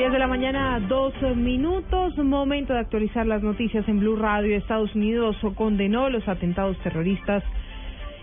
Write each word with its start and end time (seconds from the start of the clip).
10 0.00 0.12
de 0.12 0.18
la 0.18 0.26
mañana, 0.28 0.80
dos 0.80 1.12
minutos. 1.36 2.16
Momento 2.16 2.72
de 2.72 2.78
actualizar 2.78 3.26
las 3.26 3.42
noticias 3.42 3.86
en 3.86 4.00
Blue 4.00 4.16
Radio. 4.16 4.56
Estados 4.56 4.94
Unidos 4.94 5.36
condenó 5.56 6.08
los 6.08 6.26
atentados 6.26 6.78
terroristas 6.78 7.44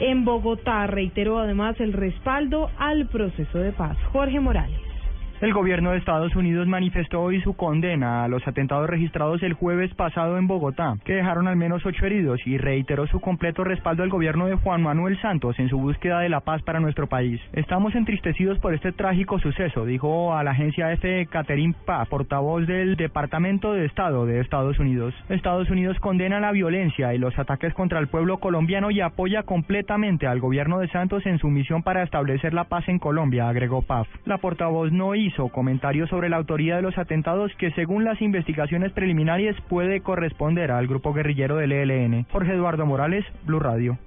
en 0.00 0.24
Bogotá. 0.24 0.88
Reiteró 0.88 1.38
además 1.38 1.78
el 1.78 1.92
respaldo 1.92 2.72
al 2.76 3.06
proceso 3.06 3.58
de 3.58 3.70
paz. 3.70 3.96
Jorge 4.10 4.40
Morales. 4.40 4.89
El 5.40 5.54
gobierno 5.54 5.92
de 5.92 5.96
Estados 5.96 6.36
Unidos 6.36 6.68
manifestó 6.68 7.22
hoy 7.22 7.40
su 7.40 7.56
condena 7.56 8.24
a 8.24 8.28
los 8.28 8.46
atentados 8.46 8.90
registrados 8.90 9.42
el 9.42 9.54
jueves 9.54 9.90
pasado 9.94 10.36
en 10.36 10.46
Bogotá, 10.46 10.96
que 11.02 11.14
dejaron 11.14 11.48
al 11.48 11.56
menos 11.56 11.86
ocho 11.86 12.04
heridos, 12.04 12.38
y 12.44 12.58
reiteró 12.58 13.06
su 13.06 13.20
completo 13.20 13.64
respaldo 13.64 14.02
al 14.02 14.10
gobierno 14.10 14.48
de 14.48 14.56
Juan 14.56 14.82
Manuel 14.82 15.18
Santos 15.22 15.58
en 15.58 15.70
su 15.70 15.78
búsqueda 15.78 16.20
de 16.20 16.28
la 16.28 16.40
paz 16.40 16.60
para 16.60 16.78
nuestro 16.78 17.06
país. 17.06 17.40
Estamos 17.54 17.94
entristecidos 17.94 18.58
por 18.58 18.74
este 18.74 18.92
trágico 18.92 19.38
suceso, 19.38 19.86
dijo 19.86 20.36
a 20.36 20.44
la 20.44 20.50
agencia 20.50 20.92
F. 20.92 21.24
Catherine 21.30 21.74
Paz, 21.86 22.06
portavoz 22.10 22.66
del 22.66 22.96
Departamento 22.96 23.72
de 23.72 23.86
Estado 23.86 24.26
de 24.26 24.40
Estados 24.40 24.78
Unidos. 24.78 25.14
Estados 25.30 25.70
Unidos 25.70 25.98
condena 26.00 26.38
la 26.40 26.52
violencia 26.52 27.14
y 27.14 27.18
los 27.18 27.38
ataques 27.38 27.72
contra 27.72 27.98
el 27.98 28.08
pueblo 28.08 28.40
colombiano 28.40 28.90
y 28.90 29.00
apoya 29.00 29.44
completamente 29.44 30.26
al 30.26 30.38
gobierno 30.38 30.80
de 30.80 30.88
Santos 30.88 31.24
en 31.24 31.38
su 31.38 31.48
misión 31.48 31.82
para 31.82 32.02
establecer 32.02 32.52
la 32.52 32.64
paz 32.64 32.86
en 32.90 32.98
Colombia, 32.98 33.48
agregó 33.48 33.80
Paz. 33.80 34.06
La 34.26 34.36
portavoz 34.36 34.92
no 34.92 35.14
hizo 35.14 35.29
hizo 35.30 35.48
comentarios 35.48 36.10
sobre 36.10 36.28
la 36.28 36.36
autoría 36.36 36.76
de 36.76 36.82
los 36.82 36.98
atentados 36.98 37.52
que 37.56 37.70
según 37.72 38.04
las 38.04 38.20
investigaciones 38.20 38.92
preliminares 38.92 39.56
puede 39.68 40.00
corresponder 40.00 40.70
al 40.72 40.86
grupo 40.86 41.12
guerrillero 41.12 41.56
del 41.56 41.72
ELN. 41.72 42.26
Jorge 42.30 42.52
Eduardo 42.52 42.84
Morales, 42.86 43.24
Blue 43.44 43.60
Radio. 43.60 43.98